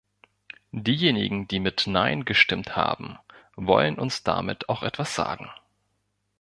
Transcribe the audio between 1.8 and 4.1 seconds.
"Nein" gestimmt haben, wollen